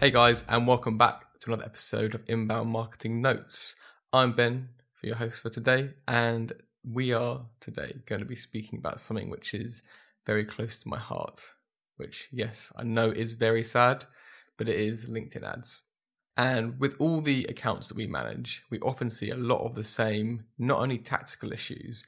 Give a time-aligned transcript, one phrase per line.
[0.00, 3.76] Hey guys, and welcome back to another episode of Inbound Marketing Notes.
[4.14, 8.78] I'm Ben, for your host for today, and we are today going to be speaking
[8.78, 9.82] about something which is
[10.24, 11.52] very close to my heart,
[11.98, 14.06] which, yes, I know is very sad,
[14.56, 15.82] but it is LinkedIn ads.
[16.34, 19.84] And with all the accounts that we manage, we often see a lot of the
[19.84, 22.06] same, not only tactical issues,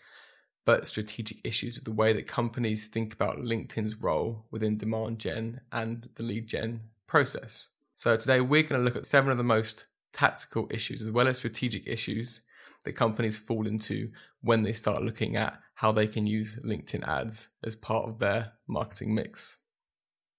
[0.64, 5.60] but strategic issues with the way that companies think about LinkedIn's role within demand gen
[5.70, 7.68] and the lead gen process.
[8.02, 11.28] So today we're going to look at seven of the most tactical issues as well
[11.28, 12.42] as strategic issues
[12.82, 17.50] that companies fall into when they start looking at how they can use LinkedIn ads
[17.62, 19.58] as part of their marketing mix.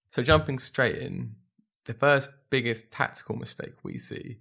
[0.10, 1.36] So jumping straight in,
[1.86, 4.40] the first biggest tactical mistake we see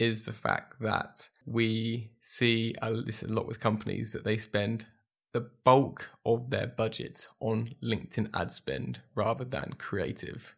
[0.00, 2.74] is the fact that we see
[3.06, 4.86] this a lot with companies that they spend
[5.32, 10.56] the bulk of their budget on LinkedIn ad spend rather than creative.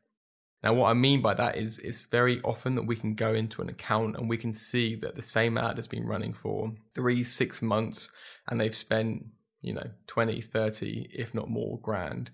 [0.66, 3.62] Now, what I mean by that is it's very often that we can go into
[3.62, 7.22] an account and we can see that the same ad has been running for three,
[7.22, 8.10] six months
[8.48, 9.26] and they've spent,
[9.62, 12.32] you know, 20, 30, if not more grand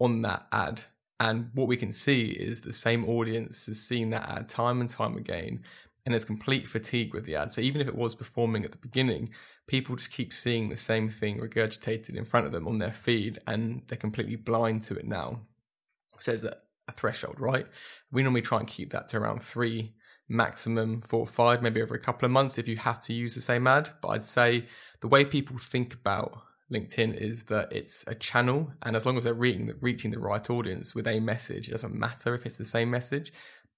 [0.00, 0.84] on that ad.
[1.20, 4.88] And what we can see is the same audience has seen that ad time and
[4.88, 5.62] time again
[6.06, 7.52] and there's complete fatigue with the ad.
[7.52, 9.28] So even if it was performing at the beginning,
[9.66, 13.40] people just keep seeing the same thing regurgitated in front of them on their feed
[13.46, 15.40] and they're completely blind to it now.
[16.18, 17.66] Says that a threshold, right?
[18.10, 19.94] We normally try and keep that to around three,
[20.28, 23.34] maximum four or five, maybe over a couple of months if you have to use
[23.34, 23.90] the same ad.
[24.00, 24.66] But I'd say
[25.00, 26.42] the way people think about
[26.72, 30.50] LinkedIn is that it's a channel, and as long as they're reaching reaching the right
[30.50, 33.32] audience with a message, it doesn't matter if it's the same message,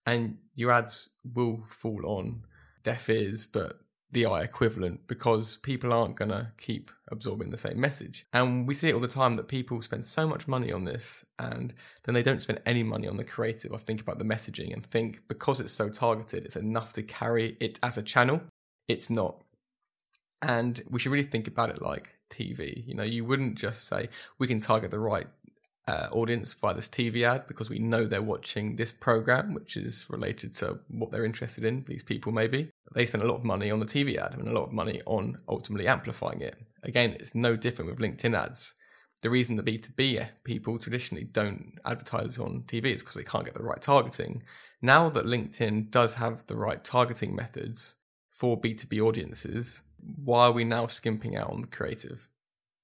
[0.06, 2.44] and your ads will fall on
[2.82, 7.78] deaf ears, but the eye equivalent because people aren't going to keep absorbing the same
[7.78, 8.26] message.
[8.32, 11.26] And we see it all the time that people spend so much money on this
[11.38, 14.72] and then they don't spend any money on the creative or think about the messaging
[14.72, 18.40] and think because it's so targeted, it's enough to carry it as a channel.
[18.88, 19.42] It's not.
[20.40, 22.86] And we should really think about it like TV.
[22.86, 24.08] You know, you wouldn't just say
[24.38, 25.26] we can target the right
[25.88, 30.06] uh, audience via this TV ad because we know they're watching this program, which is
[30.10, 31.82] related to what they're interested in.
[31.88, 34.52] These people, maybe they spend a lot of money on the TV ad and a
[34.52, 36.58] lot of money on ultimately amplifying it.
[36.82, 38.74] Again, it's no different with LinkedIn ads.
[39.22, 43.54] The reason the B2B people traditionally don't advertise on TV is because they can't get
[43.54, 44.42] the right targeting.
[44.82, 47.96] Now that LinkedIn does have the right targeting methods
[48.30, 49.82] for B2B audiences,
[50.22, 52.28] why are we now skimping out on the creative?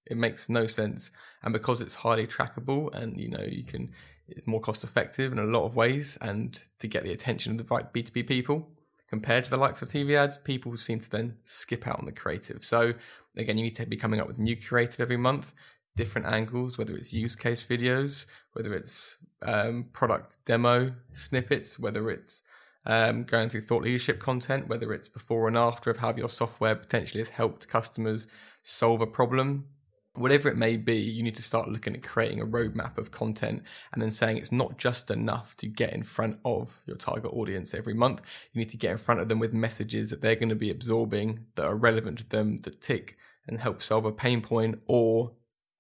[0.07, 1.11] It makes no sense.
[1.43, 3.93] And because it's highly trackable and you know you can
[4.29, 7.59] it's more cost effective in a lot of ways and to get the attention of
[7.59, 8.69] the right B2B people
[9.09, 12.13] compared to the likes of TV ads, people seem to then skip out on the
[12.13, 12.65] creative.
[12.65, 12.95] So
[13.37, 15.53] again, you need to be coming up with new creative every month,
[15.95, 22.43] different angles, whether it's use case videos, whether it's um, product demo snippets, whether it's
[22.87, 26.75] um, going through thought leadership content, whether it's before and after of how your software
[26.75, 28.27] potentially has helped customers
[28.63, 29.67] solve a problem
[30.15, 33.63] whatever it may be, you need to start looking at creating a roadmap of content
[33.93, 37.75] and then saying it's not just enough to get in front of your target audience
[37.75, 38.23] every month.
[38.53, 40.71] You need to get in front of them with messages that they're going to be
[40.71, 43.17] absorbing that are relevant to them, that tick
[43.47, 45.33] and help solve a pain point or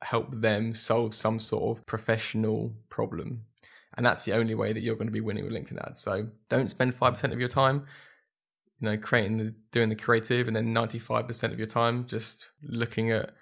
[0.03, 3.44] help them solve some sort of professional problem.
[3.97, 6.00] And that's the only way that you're going to be winning with LinkedIn ads.
[6.00, 7.87] So don't spend 5% of your time
[8.81, 13.12] you know creating the doing the creative and then 95% of your time just looking
[13.12, 13.33] at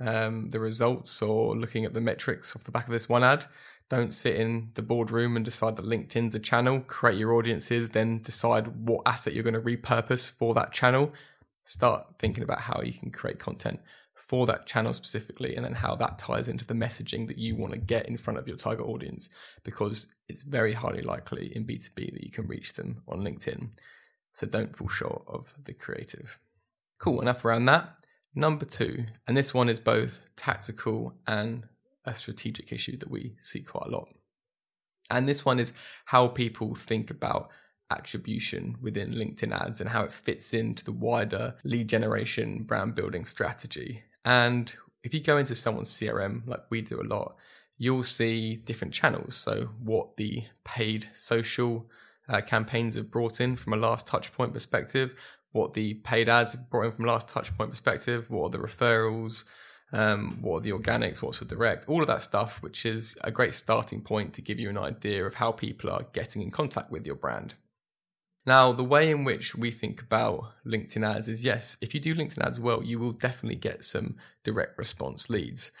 [0.00, 3.46] um, the results or looking at the metrics off the back of this one ad.
[3.88, 6.80] Don't sit in the boardroom and decide that LinkedIn's a channel.
[6.80, 11.12] Create your audiences, then decide what asset you're going to repurpose for that channel.
[11.64, 13.80] Start thinking about how you can create content
[14.14, 17.72] for that channel specifically, and then how that ties into the messaging that you want
[17.72, 19.28] to get in front of your target audience,
[19.62, 23.68] because it's very highly likely in B2B that you can reach them on LinkedIn.
[24.32, 26.40] So don't fall short of the creative.
[26.98, 27.96] Cool, enough around that.
[28.38, 31.64] Number two, and this one is both tactical and
[32.04, 34.08] a strategic issue that we see quite a lot.
[35.10, 35.72] And this one is
[36.04, 37.50] how people think about
[37.90, 43.24] attribution within LinkedIn ads and how it fits into the wider lead generation brand building
[43.24, 44.02] strategy.
[44.22, 47.36] And if you go into someone's CRM, like we do a lot,
[47.78, 49.34] you'll see different channels.
[49.34, 51.88] So, what the paid social
[52.28, 55.14] uh, campaigns have brought in from a last touch point perspective,
[55.56, 59.44] what the paid ads brought in from last touch point perspective, what are the referrals,
[59.92, 63.30] um, what are the organics, what's the direct, all of that stuff, which is a
[63.30, 66.90] great starting point to give you an idea of how people are getting in contact
[66.90, 67.54] with your brand.
[68.44, 72.14] Now, the way in which we think about LinkedIn ads is yes, if you do
[72.14, 75.72] LinkedIn ads well, you will definitely get some direct response leads.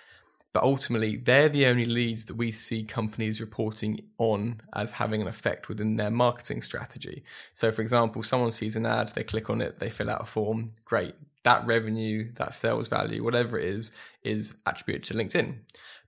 [0.56, 5.28] But ultimately, they're the only leads that we see companies reporting on as having an
[5.28, 7.24] effect within their marketing strategy.
[7.52, 10.24] So, for example, someone sees an ad, they click on it, they fill out a
[10.24, 11.14] form, great.
[11.42, 13.92] That revenue, that sales value, whatever it is,
[14.22, 15.58] is attributed to LinkedIn.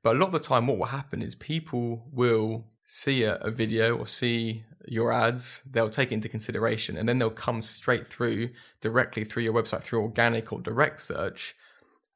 [0.03, 3.51] But a lot of the time, what will happen is people will see a, a
[3.51, 8.49] video or see your ads, they'll take into consideration and then they'll come straight through
[8.81, 11.55] directly through your website through organic or direct search.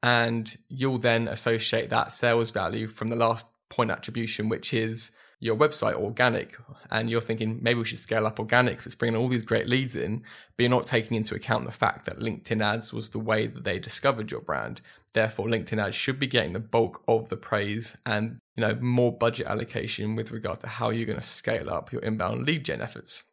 [0.03, 5.55] And you'll then associate that sales value from the last point attribution, which is your
[5.57, 6.55] website organic.
[6.91, 9.67] And you're thinking maybe we should scale up organic because it's bringing all these great
[9.67, 10.19] leads in
[10.55, 13.63] but you're not taking into account the fact that linkedin ads was the way that
[13.63, 14.79] they discovered your brand.
[15.13, 19.11] Therefore linkedin ads should be getting the bulk of the praise and you know more
[19.11, 22.81] budget allocation with regard to how you're going to scale up your inbound lead gen
[22.81, 23.23] efforts.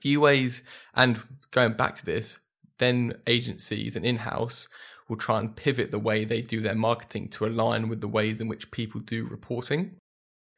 [0.00, 0.62] Few ways
[0.94, 2.40] and going back to this
[2.78, 4.68] then agencies and in-house
[5.08, 8.40] will try and pivot the way they do their marketing to align with the ways
[8.40, 9.96] in which people do reporting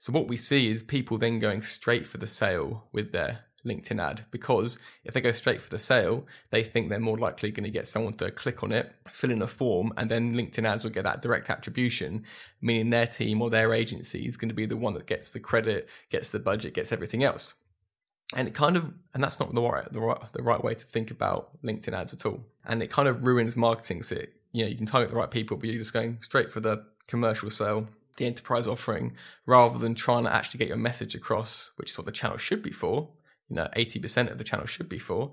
[0.00, 4.02] so what we see is people then going straight for the sale with their LinkedIn
[4.02, 7.64] ad because if they go straight for the sale, they think they're more likely going
[7.64, 10.84] to get someone to click on it, fill in a form, and then LinkedIn ads
[10.84, 12.24] will get that direct attribution,
[12.60, 15.40] meaning their team or their agency is going to be the one that gets the
[15.40, 17.54] credit, gets the budget, gets everything else.
[18.34, 20.84] And it kind of, and that's not the right, the right, the right way to
[20.84, 22.46] think about LinkedIn ads at all.
[22.64, 24.02] And it kind of ruins marketing.
[24.02, 26.52] So, it, you know, you can target the right people, but you're just going straight
[26.52, 27.88] for the commercial sale
[28.20, 29.16] the enterprise offering
[29.46, 32.62] rather than trying to actually get your message across, which is what the channel should
[32.62, 33.08] be for.
[33.48, 35.32] You know, 80% of the channel should be for.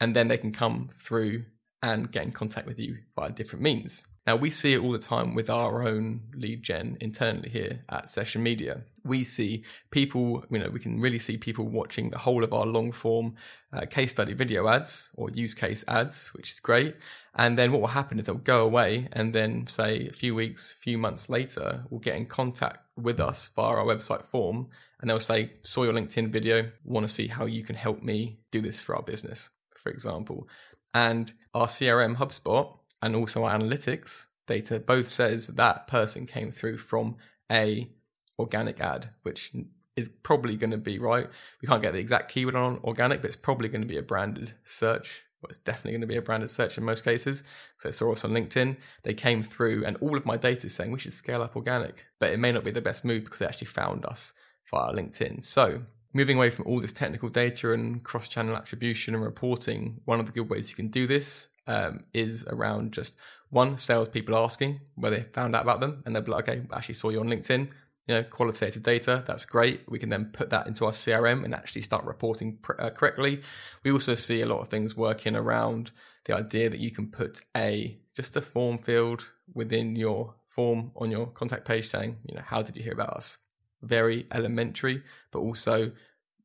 [0.00, 1.44] And then they can come through
[1.80, 4.06] and get in contact with you via different means.
[4.26, 8.08] Now, we see it all the time with our own lead gen internally here at
[8.08, 8.82] Session Media.
[9.04, 12.64] We see people, you know, we can really see people watching the whole of our
[12.64, 13.34] long form
[13.70, 16.96] uh, case study video ads or use case ads, which is great.
[17.34, 20.72] And then what will happen is they'll go away and then, say, a few weeks,
[20.72, 24.68] few months later, will get in contact with us via our website form
[25.00, 28.38] and they'll say, Saw your LinkedIn video, want to see how you can help me
[28.50, 30.48] do this for our business, for example.
[30.94, 36.78] And our CRM HubSpot and also our analytics data both says that person came through
[36.78, 37.16] from
[37.52, 37.90] a
[38.38, 39.52] organic ad, which
[39.94, 41.28] is probably going to be right.
[41.60, 44.02] We can't get the exact keyword on organic, but it's probably going to be a
[44.02, 45.22] branded search.
[45.42, 47.44] Well, it's definitely going to be a branded search in most cases.
[47.76, 48.78] So I saw us on LinkedIn.
[49.02, 52.06] They came through, and all of my data is saying we should scale up organic,
[52.18, 54.32] but it may not be the best move because they actually found us
[54.70, 55.44] via LinkedIn.
[55.44, 55.82] So
[56.14, 60.26] moving away from all this technical data and cross channel attribution and reporting, one of
[60.26, 63.18] the good ways you can do this um, is around just
[63.50, 66.76] one salespeople asking where they found out about them, and they'll be like, okay, I
[66.76, 67.68] actually saw you on LinkedIn.
[68.06, 69.80] You know, qualitative data, that's great.
[69.88, 73.40] We can then put that into our CRM and actually start reporting pr- uh, correctly.
[73.82, 75.90] We also see a lot of things working around
[76.26, 81.10] the idea that you can put a just a form field within your form on
[81.10, 83.38] your contact page saying, you know, how did you hear about us?
[83.82, 85.92] Very elementary, but also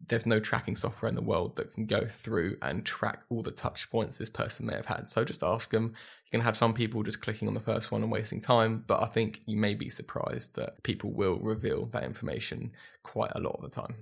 [0.07, 3.51] there's no tracking software in the world that can go through and track all the
[3.51, 5.09] touch points this person may have had.
[5.09, 5.93] So just ask them.
[6.25, 9.01] You can have some people just clicking on the first one and wasting time, but
[9.03, 12.71] I think you may be surprised that people will reveal that information
[13.03, 13.95] quite a lot of the time.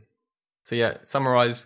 [0.63, 1.65] So yeah, summarize,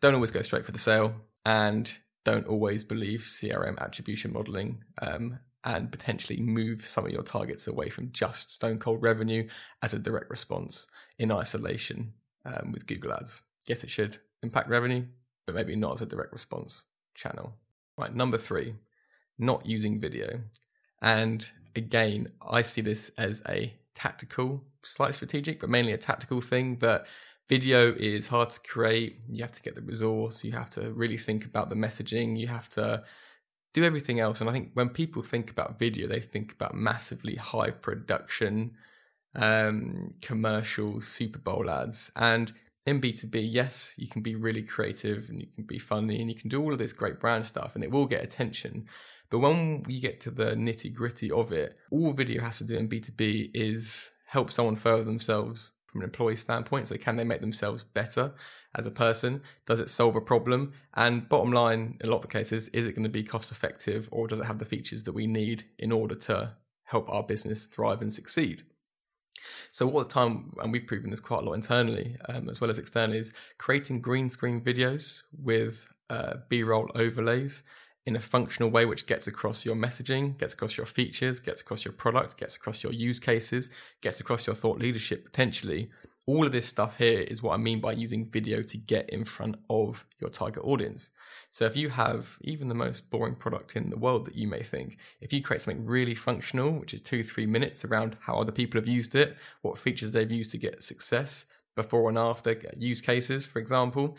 [0.00, 1.14] don't always go straight for the sale
[1.44, 1.92] and
[2.24, 7.90] don't always believe CRM attribution modeling um, and potentially move some of your targets away
[7.90, 9.46] from just stone cold revenue
[9.82, 10.86] as a direct response
[11.18, 12.12] in isolation
[12.44, 13.42] um, with Google Ads.
[13.68, 15.04] Yes, it should impact revenue,
[15.46, 16.84] but maybe not as a direct response
[17.14, 17.54] channel.
[17.96, 18.74] Right, number three,
[19.38, 20.40] not using video.
[21.02, 26.76] And again, I see this as a tactical, slightly strategic, but mainly a tactical thing
[26.76, 27.06] that
[27.48, 29.22] video is hard to create.
[29.28, 32.46] You have to get the resource, you have to really think about the messaging, you
[32.46, 33.02] have to
[33.74, 34.40] do everything else.
[34.40, 38.72] And I think when people think about video, they think about massively high production
[39.34, 42.10] um, commercial Super Bowl ads.
[42.16, 42.52] And
[42.88, 46.36] in B2B, yes, you can be really creative and you can be funny and you
[46.36, 48.86] can do all of this great brand stuff and it will get attention.
[49.30, 52.76] But when we get to the nitty gritty of it, all video has to do
[52.76, 56.86] in B2B is help someone further themselves from an employee standpoint.
[56.86, 58.32] So, can they make themselves better
[58.74, 59.42] as a person?
[59.66, 60.72] Does it solve a problem?
[60.94, 64.08] And bottom line, in a lot of cases, is it going to be cost effective
[64.12, 66.54] or does it have the features that we need in order to
[66.84, 68.62] help our business thrive and succeed?
[69.70, 72.70] So all the time, and we've proven this quite a lot internally um, as well
[72.70, 77.64] as externally, is creating green screen videos with uh, B-roll overlays
[78.06, 81.84] in a functional way which gets across your messaging, gets across your features, gets across
[81.84, 85.90] your product, gets across your use cases, gets across your thought leadership potentially,
[86.28, 89.24] all of this stuff here is what I mean by using video to get in
[89.24, 91.10] front of your target audience.
[91.48, 94.62] So if you have even the most boring product in the world that you may
[94.62, 98.52] think, if you create something really functional, which is two, three minutes around how other
[98.52, 103.00] people have used it, what features they've used to get success, before and after use
[103.00, 104.14] cases, for example,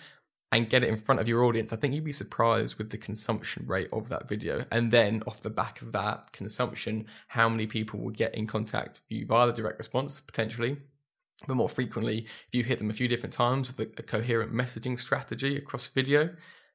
[0.51, 2.97] and get it in front of your audience, I think you'd be surprised with the
[2.97, 4.65] consumption rate of that video.
[4.71, 9.01] And then off the back of that consumption, how many people will get in contact
[9.01, 10.77] with you via the direct response potentially,
[11.47, 14.99] but more frequently, if you hit them a few different times with a, coherent messaging
[14.99, 16.29] strategy across video,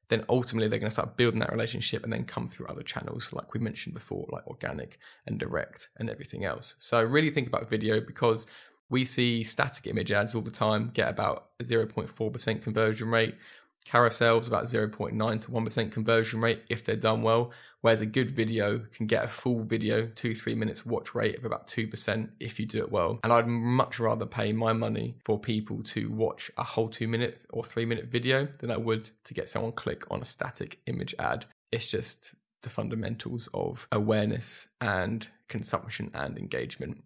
[0.09, 3.33] then ultimately they're going to start building that relationship and then come through other channels,
[3.33, 6.75] like we mentioned before, like organic and direct and everything else.
[6.77, 8.45] So really think about video because
[8.89, 13.35] we see static image ads all the time get about 0.4% conversion rate
[13.85, 17.51] carousels about 0.9 to 1% conversion rate if they're done well
[17.85, 21.45] whereas a good video can get a full video 2 3 minutes watch rate of
[21.45, 23.19] about 2% if you do it well.
[23.23, 27.45] And I'd much rather pay my money for people to watch a whole 2 minute
[27.51, 31.13] or 3 minute video than I would to get someone click on a static image
[31.19, 31.45] ad.
[31.71, 37.03] It's just the fundamentals of awareness and consumption and engagement.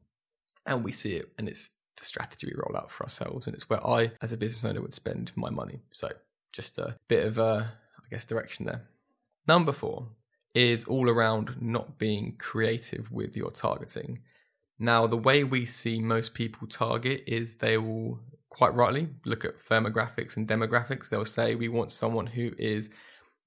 [0.65, 3.69] And we see it and it's the strategy we roll out for ourselves and it's
[3.69, 5.81] where I as a business owner would spend my money.
[5.91, 6.11] So
[6.53, 8.87] just a bit of a, I guess, direction there.
[9.47, 10.09] Number four
[10.55, 14.19] is all around not being creative with your targeting.
[14.77, 19.59] Now, the way we see most people target is they will quite rightly look at
[19.59, 21.09] firmographics and demographics.
[21.09, 22.89] They'll say, We want someone who is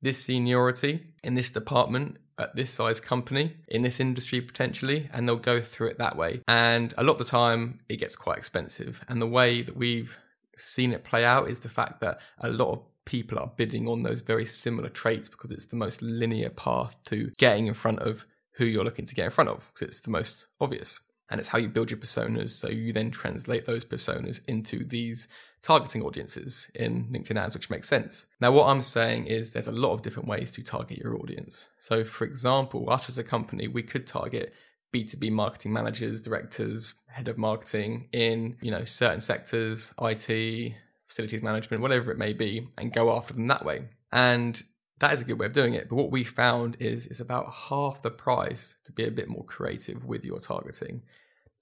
[0.01, 5.37] this seniority in this department at this size company in this industry potentially and they'll
[5.37, 9.05] go through it that way and a lot of the time it gets quite expensive
[9.07, 10.19] and the way that we've
[10.57, 14.03] seen it play out is the fact that a lot of people are bidding on
[14.03, 18.27] those very similar traits because it's the most linear path to getting in front of
[18.57, 21.01] who you're looking to get in front of because it's the most obvious.
[21.31, 22.51] And it's how you build your personas.
[22.51, 25.29] So you then translate those personas into these
[25.63, 28.27] targeting audiences in LinkedIn ads, which makes sense.
[28.41, 31.69] Now, what I'm saying is there's a lot of different ways to target your audience.
[31.79, 34.53] So, for example, us as a company, we could target
[34.93, 40.75] B2B marketing managers, directors, head of marketing in, you know, certain sectors, IT,
[41.13, 43.89] facilities management, whatever it may be, and go after them that way.
[44.11, 44.63] And
[45.01, 45.89] that is a good way of doing it.
[45.89, 49.45] But what we found is it's about half the price to be a bit more
[49.45, 51.03] creative with your targeting.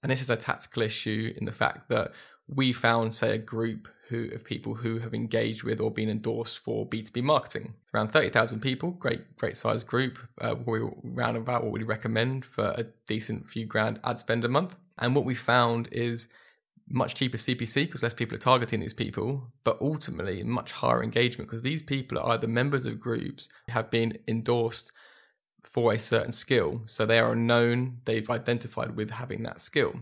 [0.01, 2.13] And this is a tactical issue in the fact that
[2.47, 6.59] we found, say, a group who of people who have engaged with or been endorsed
[6.59, 7.75] for B2B marketing.
[7.93, 10.19] Around 30,000 people, great, great size group.
[10.39, 14.49] Uh, we round about what we recommend for a decent few grand ad spend a
[14.49, 14.75] month.
[14.97, 16.27] And what we found is
[16.91, 21.49] much cheaper CPC because less people are targeting these people, but ultimately much higher engagement
[21.49, 24.91] because these people are either members of groups have been endorsed
[25.63, 26.81] for a certain skill.
[26.85, 29.93] So they are known, they've identified with having that skill.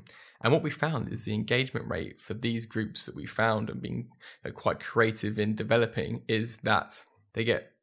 [0.41, 3.81] And what we found is the engagement rate for these groups that we found and
[3.81, 4.09] being
[4.53, 7.03] quite creative in developing is that
[7.33, 7.73] they get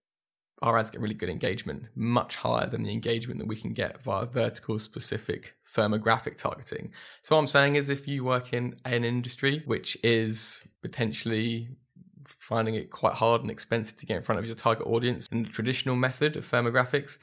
[0.62, 4.02] our ads get really good engagement, much higher than the engagement that we can get
[4.02, 6.92] via vertical specific firmographic targeting.
[7.22, 11.68] So, what I'm saying is, if you work in an industry which is potentially
[12.24, 15.44] finding it quite hard and expensive to get in front of your target audience in
[15.44, 17.18] the traditional method of firmographics,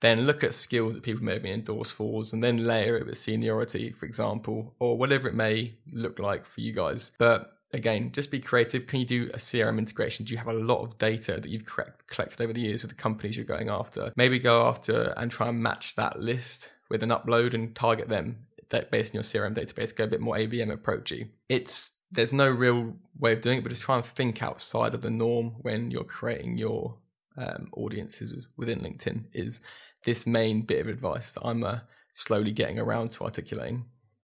[0.00, 3.18] then look at skills that people may been endorsed for and then layer it with
[3.18, 7.12] seniority, for example, or whatever it may look like for you guys.
[7.18, 8.86] But again, just be creative.
[8.86, 10.24] Can you do a CRM integration?
[10.24, 12.96] Do you have a lot of data that you've collected over the years with the
[12.96, 14.12] companies you're going after?
[14.16, 18.46] Maybe go after and try and match that list with an upload and target them
[18.90, 19.94] based on your CRM database.
[19.94, 21.30] Go a bit more ABM approachy.
[21.48, 25.02] It's there's no real way of doing it, but just try and think outside of
[25.02, 26.96] the norm when you're creating your
[27.36, 29.24] um, audiences within LinkedIn.
[29.34, 29.60] Is
[30.04, 31.80] this main bit of advice that I'm uh,
[32.14, 33.84] slowly getting around to articulating?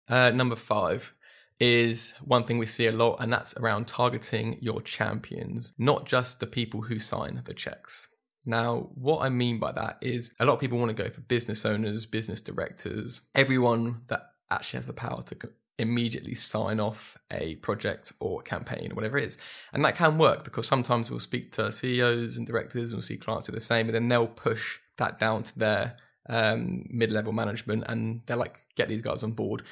[0.08, 1.14] Uh, number five
[1.62, 6.40] is one thing we see a lot, and that's around targeting your champions, not just
[6.40, 8.08] the people who sign the checks.
[8.44, 11.20] Now, what I mean by that is a lot of people want to go for
[11.20, 15.36] business owners, business directors, everyone that actually has the power to
[15.78, 19.38] immediately sign off a project or campaign whatever it is.
[19.72, 23.16] And that can work because sometimes we'll speak to CEOs and directors and we'll see
[23.16, 25.96] clients do the same, and then they'll push that down to their
[26.28, 29.62] um, mid level management and they're like, get these guys on board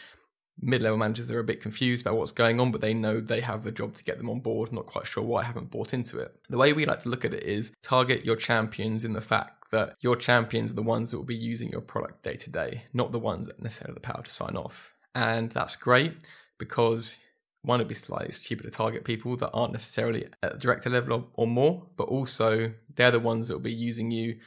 [0.61, 3.63] mid-level managers are a bit confused about what's going on, but they know they have
[3.63, 4.73] the job to get them on board.
[4.73, 6.37] Not quite sure why I haven't bought into it.
[6.49, 9.71] The way we like to look at it is target your champions in the fact
[9.71, 12.85] that your champions are the ones that will be using your product day to day,
[12.93, 14.95] not the ones that necessarily have the power to sign off.
[15.15, 16.15] And that's great
[16.59, 17.19] because
[17.63, 21.13] one, it'd be slightly cheaper to target people that aren't necessarily at the director level
[21.13, 24.39] or, or more, but also they're the ones that will be using you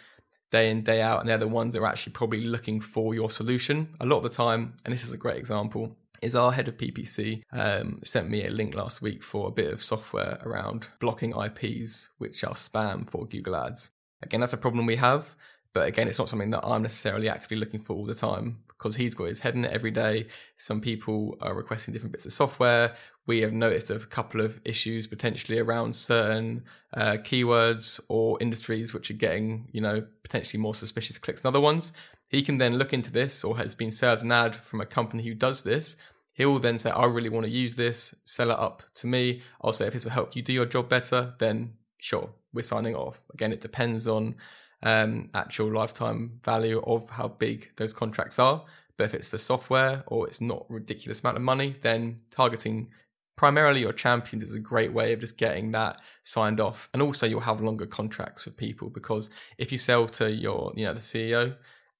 [0.51, 3.29] day in, day out, and they're the ones that are actually probably looking for your
[3.29, 3.89] solution.
[3.99, 6.77] A lot of the time, and this is a great example, is our head of
[6.77, 11.33] PPC um, sent me a link last week for a bit of software around blocking
[11.37, 13.91] IPs, which are spam for Google Ads.
[14.21, 15.35] Again, that's a problem we have,
[15.73, 18.95] but again, it's not something that I'm necessarily actively looking for all the time because
[18.95, 20.27] he's got his head in it every day.
[20.55, 22.95] Some people are requesting different bits of software.
[23.25, 29.09] We have noticed a couple of issues potentially around certain uh, keywords or industries which
[29.09, 31.91] are getting, you know, potentially more suspicious clicks than other ones.
[32.29, 35.23] He can then look into this or has been served an ad from a company
[35.23, 35.95] who does this.
[36.33, 39.41] He'll then say, I really want to use this, sell it up to me.
[39.61, 42.95] I'll say, if this will help you do your job better, then sure, we're signing
[42.95, 43.23] off.
[43.33, 44.35] Again, it depends on
[44.81, 48.65] um, actual lifetime value of how big those contracts are.
[48.97, 52.89] But if it's for software or it's not a ridiculous amount of money, then targeting
[53.35, 56.89] primarily your champions is a great way of just getting that signed off.
[56.93, 60.85] And also you'll have longer contracts with people because if you sell to your, you
[60.85, 61.55] know, the CEO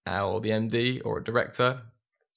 [0.05, 1.81] or the MD or a director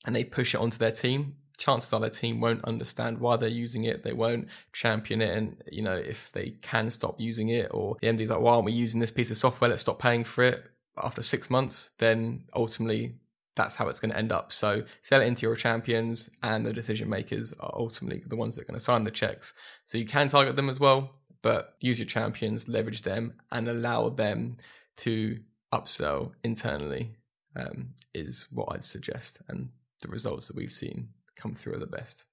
[0.07, 3.49] and they push it onto their team, chances are their team won't understand why they're
[3.49, 4.03] using it.
[4.03, 5.37] They won't champion it.
[5.37, 8.65] And, you know, if they can stop using it or the MD's like, why aren't
[8.65, 9.71] we using this piece of software?
[9.71, 10.65] Let's stop paying for it
[11.03, 13.17] after six months, then ultimately
[13.55, 14.53] that's how it's going to end up.
[14.53, 18.63] So sell it into your champions and the decision makers are ultimately the ones that
[18.63, 19.55] are going to sign the checks.
[19.85, 21.11] So you can target them as well,
[21.43, 24.57] but use your champions, leverage them and allow them
[24.99, 25.41] to
[25.73, 27.17] upsell internally
[27.55, 29.41] um, is what I'd suggest.
[29.49, 29.71] And
[30.03, 32.25] the results that we've seen come through are the best.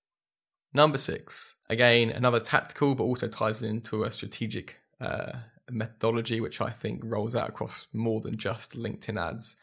[0.73, 5.33] Number six, again, another tactical, but also ties into a strategic uh,
[5.69, 9.55] methodology, which I think rolls out across more than just LinkedIn ads.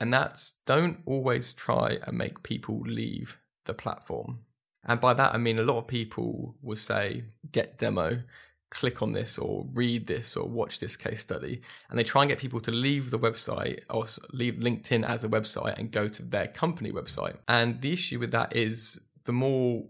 [0.00, 4.40] And that's don't always try and make people leave the platform.
[4.84, 8.22] And by that, I mean a lot of people will say, get demo,
[8.72, 11.60] click on this or read this or watch this case study.
[11.90, 15.28] And they try and get people to leave the website or leave LinkedIn as a
[15.28, 17.36] website and go to their company website.
[17.46, 19.84] And the issue with that is the more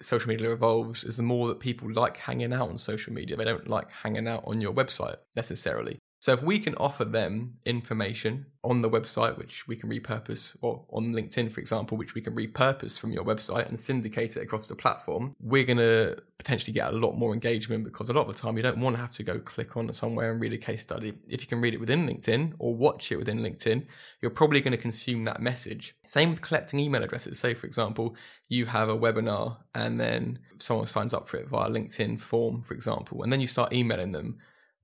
[0.00, 3.36] social media evolves is the more that people like hanging out on social media.
[3.36, 5.98] They don't like hanging out on your website necessarily.
[6.18, 10.84] So if we can offer them information on the website, which we can repurpose, or
[10.90, 14.66] on LinkedIn, for example, which we can repurpose from your website and syndicate it across
[14.66, 18.34] the platform, we're going to potentially get a lot more engagement because a lot of
[18.34, 20.58] the time you don't want to have to go click on somewhere and read a
[20.58, 21.12] case study.
[21.28, 23.86] If you can read it within LinkedIn or watch it within LinkedIn,
[24.20, 25.94] you're probably going to consume that message.
[26.06, 27.38] Same with collecting email addresses.
[27.38, 28.16] Say, for example,
[28.48, 32.74] you have a webinar and then someone signs up for it via LinkedIn form, for
[32.74, 34.38] example, and then you start emailing them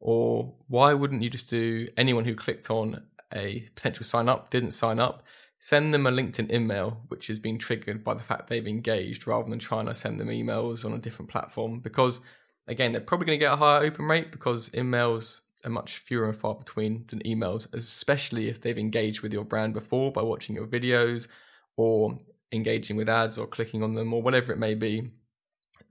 [0.05, 4.73] or why wouldn't you just do anyone who clicked on a potential sign up, didn't
[4.73, 5.23] sign up,
[5.61, 9.49] send them a LinkedIn email, which has been triggered by the fact they've engaged rather
[9.49, 11.79] than trying to send them emails on a different platform?
[11.79, 12.21] Because
[12.67, 16.25] again, they're probably going to get a higher open rate because emails are much fewer
[16.25, 20.57] and far between than emails, especially if they've engaged with your brand before by watching
[20.57, 21.29] your videos
[21.77, 22.19] or
[22.51, 25.13] engaging with ads or clicking on them or whatever it may be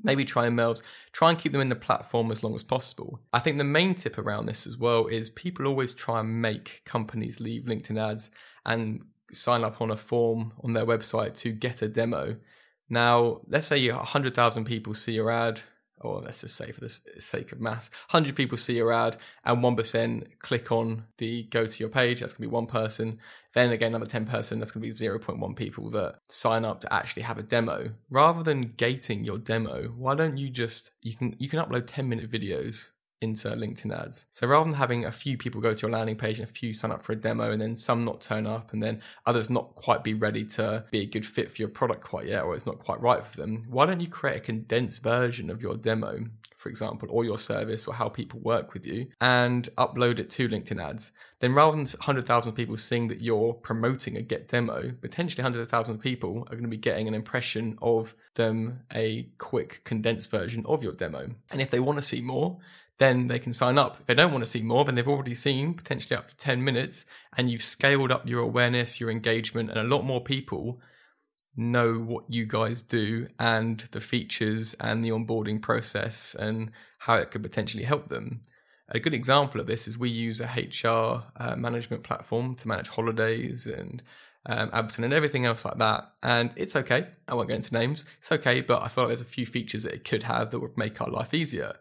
[0.03, 3.19] maybe try and emails, try and keep them in the platform as long as possible.
[3.33, 6.81] I think the main tip around this as well is people always try and make
[6.85, 8.31] companies leave LinkedIn ads
[8.65, 12.37] and sign up on a form on their website to get a demo.
[12.89, 15.61] Now, let's say 100,000 people see your ad,
[16.03, 19.59] or let's just say for the sake of mass, 100 people see your ad and
[19.59, 22.19] 1% click on the go to your page.
[22.19, 23.19] That's going to be one person.
[23.53, 26.93] Then again, another 10 person, that's going to be 0.1 people that sign up to
[26.93, 27.91] actually have a demo.
[28.09, 32.07] Rather than gating your demo, why don't you just, you can, you can upload 10
[32.07, 34.27] minute videos into LinkedIn ads.
[34.31, 36.73] So rather than having a few people go to your landing page and a few
[36.73, 39.75] sign up for a demo and then some not turn up and then others not
[39.75, 42.65] quite be ready to be a good fit for your product quite yet or it's
[42.65, 46.25] not quite right for them, why don't you create a condensed version of your demo,
[46.55, 50.49] for example, or your service or how people work with you and upload it to
[50.49, 51.11] LinkedIn ads?
[51.39, 56.41] Then rather than 100,000 people seeing that you're promoting a get demo, potentially 100,000 people
[56.47, 60.93] are going to be getting an impression of them a quick condensed version of your
[60.93, 61.31] demo.
[61.51, 62.59] And if they want to see more,
[63.01, 63.97] then they can sign up.
[63.99, 66.63] If they don't want to see more, then they've already seen potentially up to 10
[66.63, 70.79] minutes and you've scaled up your awareness, your engagement, and a lot more people
[71.57, 77.31] know what you guys do and the features and the onboarding process and how it
[77.31, 78.41] could potentially help them.
[78.89, 82.89] A good example of this is we use a HR uh, management platform to manage
[82.89, 84.03] holidays and
[84.45, 86.11] um, Absent and everything else like that.
[86.21, 87.07] And it's okay.
[87.27, 88.05] I won't go into names.
[88.19, 90.59] It's okay, but I feel like there's a few features that it could have that
[90.59, 91.73] would make our life easier.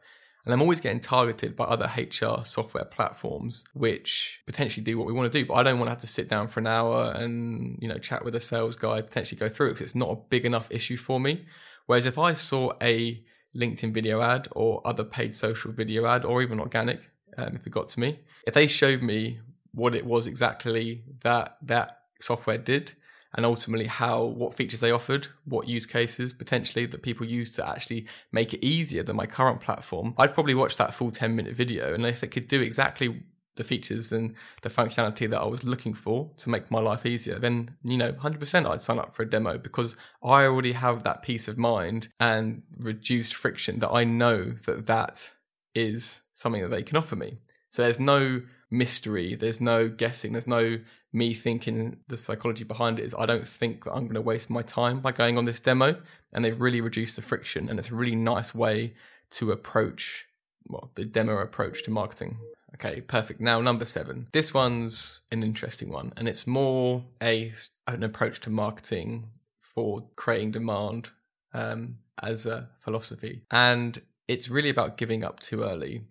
[0.44, 5.12] And I'm always getting targeted by other HR software platforms, which potentially do what we
[5.12, 5.46] want to do.
[5.46, 7.98] But I don't want to have to sit down for an hour and, you know,
[7.98, 10.70] chat with a sales guy, potentially go through it because it's not a big enough
[10.70, 11.44] issue for me.
[11.86, 13.22] Whereas if I saw a
[13.54, 17.00] LinkedIn video ad or other paid social video ad or even organic,
[17.36, 19.40] um, if it got to me, if they showed me
[19.72, 22.92] what it was exactly that that software did
[23.34, 27.68] and ultimately how what features they offered, what use cases potentially that people use to
[27.68, 31.54] actually make it easier than my current platform, I'd probably watch that full 10 minute
[31.54, 31.94] video.
[31.94, 33.22] And if it could do exactly
[33.56, 37.38] the features and the functionality that I was looking for to make my life easier,
[37.38, 41.22] then, you know, 100% I'd sign up for a demo because I already have that
[41.22, 45.34] peace of mind and reduced friction that I know that that
[45.74, 47.38] is something that they can offer me.
[47.68, 50.78] So there's no mystery, there's no guessing, there's no
[51.12, 54.48] me thinking the psychology behind it is I don't think that I'm going to waste
[54.48, 55.96] my time by going on this demo.
[56.32, 58.94] And they've really reduced the friction, and it's a really nice way
[59.30, 60.26] to approach
[60.68, 62.38] well the demo approach to marketing.
[62.74, 63.40] Okay, perfect.
[63.40, 64.28] Now number seven.
[64.32, 67.52] This one's an interesting one, and it's more a
[67.86, 71.10] an approach to marketing for creating demand
[71.52, 76.04] um, as a philosophy, and it's really about giving up too early.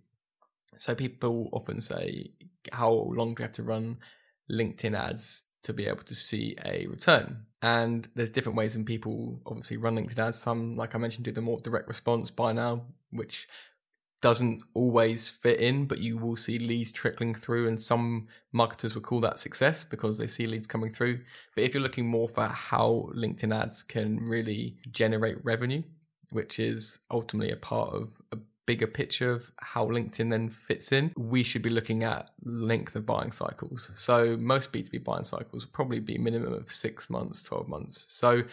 [0.78, 2.32] So people often say,
[2.74, 3.98] "How long do you have to run
[4.50, 9.42] LinkedIn ads to be able to see a return?" And there's different ways, and people
[9.46, 10.40] obviously run LinkedIn ads.
[10.40, 13.48] Some, like I mentioned, do the more direct response buy now, which
[14.22, 19.04] doesn't always fit in, but you will see leads trickling through, and some marketers would
[19.04, 21.22] call that success because they see leads coming through.
[21.56, 25.84] But if you're looking more for how LinkedIn ads can really generate revenue,
[26.32, 28.38] which is ultimately a part of a
[28.70, 33.06] bigger picture of how LinkedIn then fits in, we should be looking at length of
[33.06, 33.92] buying cycles.
[33.96, 38.06] So most B2B buying cycles will probably be minimum of six months, 12 months.
[38.10, 38.44] So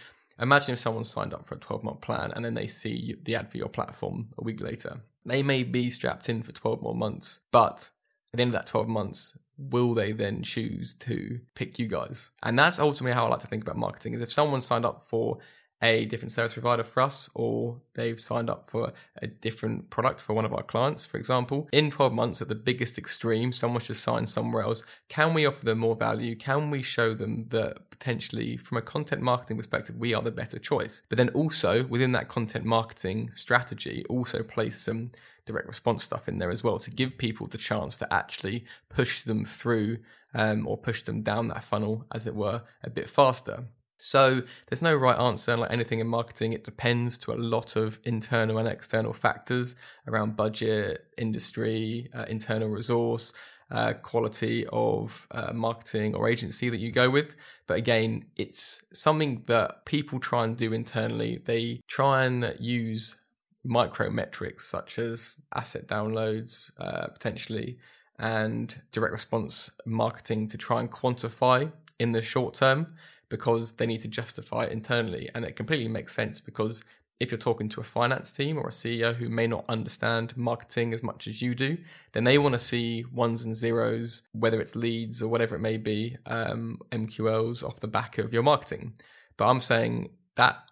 [0.40, 3.36] imagine if someone signed up for a 12 month plan and then they see the
[3.36, 6.94] ad for your platform a week later they may be strapped in for 12 more
[6.94, 7.90] months, but
[8.32, 12.30] at the end of that 12 months, will they then choose to pick you guys?
[12.42, 15.02] And that's ultimately how I like to think about marketing is if someone signed up
[15.02, 15.38] for
[15.82, 20.34] a different service provider for us or they've signed up for a different product for
[20.34, 24.02] one of our clients, for example, in 12 months at the biggest extreme, someone's just
[24.02, 24.82] signed somewhere else.
[25.08, 26.34] Can we offer them more value?
[26.34, 30.58] Can we show them that potentially from a content marketing perspective, we are the better
[30.58, 31.02] choice?
[31.08, 35.10] But then also within that content marketing strategy, also place some
[35.44, 39.22] direct response stuff in there as well to give people the chance to actually push
[39.22, 39.98] them through
[40.34, 43.64] um, or push them down that funnel, as it were, a bit faster.
[43.98, 45.56] So there's no right answer.
[45.56, 50.36] Like anything in marketing, it depends to a lot of internal and external factors around
[50.36, 53.32] budget, industry, uh, internal resource,
[53.70, 57.36] uh, quality of uh, marketing or agency that you go with.
[57.66, 61.42] But again, it's something that people try and do internally.
[61.44, 63.16] They try and use
[63.64, 67.78] micro metrics such as asset downloads, uh, potentially,
[68.18, 72.94] and direct response marketing to try and quantify in the short term
[73.28, 75.28] because they need to justify it internally.
[75.34, 76.82] And it completely makes sense because
[77.18, 80.92] if you're talking to a finance team or a CEO who may not understand marketing
[80.92, 81.78] as much as you do,
[82.12, 85.78] then they want to see ones and zeros, whether it's leads or whatever it may
[85.78, 88.92] be, um, MQLs off the back of your marketing.
[89.36, 90.70] But I'm saying that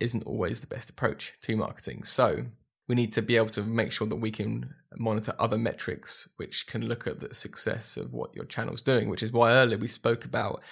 [0.00, 2.04] isn't always the best approach to marketing.
[2.04, 2.46] So
[2.88, 6.66] we need to be able to make sure that we can monitor other metrics which
[6.66, 9.86] can look at the success of what your channel's doing, which is why earlier we
[9.86, 10.62] spoke about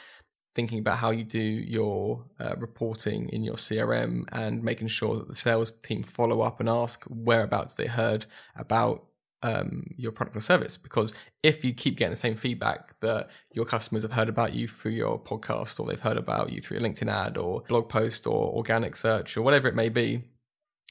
[0.55, 5.29] thinking about how you do your uh, reporting in your CRM and making sure that
[5.29, 9.05] the sales team follow up and ask whereabouts they heard about
[9.43, 10.77] um, your product or service.
[10.77, 14.69] Because if you keep getting the same feedback that your customers have heard about you
[14.69, 18.27] through your podcast or they've heard about you through a LinkedIn ad or blog post
[18.27, 20.23] or organic search or whatever it may be,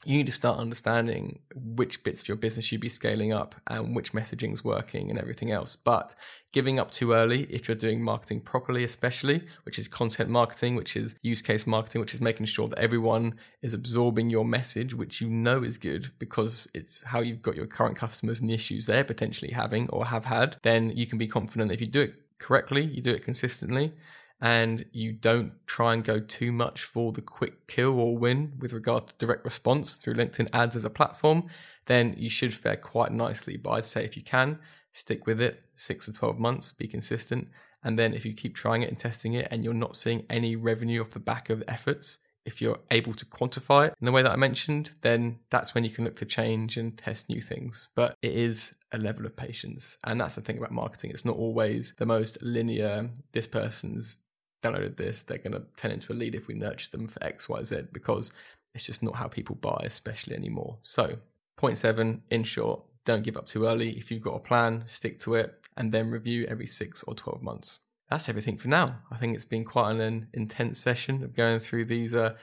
[0.04, 3.94] you need to start understanding which bits of your business you'd be scaling up and
[3.94, 5.76] which messaging is working and everything else.
[5.76, 6.14] But
[6.52, 10.96] giving up too early, if you're doing marketing properly, especially, which is content marketing, which
[10.96, 15.20] is use case marketing, which is making sure that everyone is absorbing your message, which
[15.20, 18.86] you know is good because it's how you've got your current customers and the issues
[18.86, 22.14] they're potentially having or have had, then you can be confident if you do it
[22.38, 23.92] correctly, you do it consistently,
[24.42, 28.72] and you don't try and go too much for the quick kill or win with
[28.72, 31.46] regard to direct response through LinkedIn ads as a platform,
[31.86, 33.56] then you should fare quite nicely.
[33.56, 34.58] But I'd say if you can,
[34.92, 37.48] stick with it six or 12 months, be consistent.
[37.84, 40.56] And then if you keep trying it and testing it and you're not seeing any
[40.56, 44.22] revenue off the back of efforts, if you're able to quantify it in the way
[44.22, 47.90] that I mentioned, then that's when you can look to change and test new things.
[47.94, 49.98] But it is a level of patience.
[50.02, 51.10] And that's the thing about marketing.
[51.10, 54.18] It's not always the most linear, this person's
[54.62, 57.48] downloaded this, they're going to turn into a lead if we nurture them for X,
[57.48, 58.32] Y, Z, because
[58.74, 60.78] it's just not how people buy, especially anymore.
[60.82, 61.18] So,
[61.56, 63.90] point seven, in short, don't give up too early.
[63.90, 67.42] If you've got a plan, stick to it, and then review every six or 12
[67.42, 67.80] months.
[68.08, 68.98] That's everything for now.
[69.10, 72.34] I think it's been quite an intense session of going through these uh,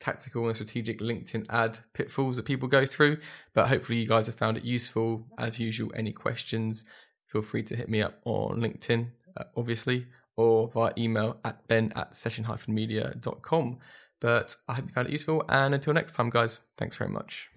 [0.00, 3.18] tactical and strategic LinkedIn ad pitfalls that people go through.
[3.52, 5.26] But hopefully, you guys have found it useful.
[5.38, 6.84] As usual, any questions,
[7.26, 10.06] feel free to hit me up on LinkedIn, uh, obviously,
[10.38, 13.78] or via email at ben at session-media.com.
[14.20, 15.44] But I hope you found it useful.
[15.48, 17.50] And until next time, guys, thanks very much.